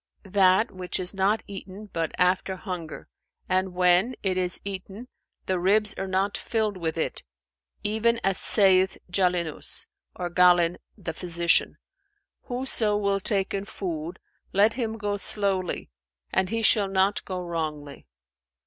"That 0.25 0.71
which 0.71 0.99
is 0.99 1.13
not 1.13 1.43
eaten 1.45 1.87
but 1.93 2.11
after 2.17 2.55
hunger, 2.55 3.07
and 3.47 3.75
when 3.75 4.15
it 4.23 4.35
is 4.35 4.59
eaten, 4.65 5.09
the 5.45 5.59
ribs 5.59 5.93
are 5.95 6.07
not 6.07 6.39
filled 6.39 6.75
with 6.75 6.97
it, 6.97 7.21
even 7.83 8.19
as 8.23 8.39
saith 8.39 8.97
Jαlνnϊs 9.11 9.85
or 10.15 10.31
Galen 10.31 10.79
the 10.97 11.13
physician, 11.13 11.77
'Whoso 12.45 12.97
will 12.97 13.19
take 13.19 13.53
in 13.53 13.65
food, 13.65 14.17
let 14.53 14.73
him 14.73 14.97
go 14.97 15.17
slowly 15.17 15.91
and 16.31 16.49
he 16.49 16.63
shall 16.63 16.87
not 16.87 17.23
go 17.23 17.39
wrongly.' 17.39 18.07